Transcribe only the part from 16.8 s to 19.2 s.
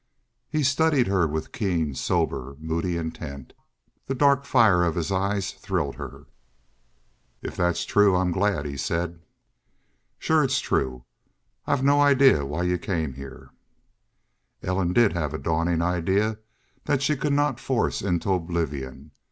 that she could not force into oblivion.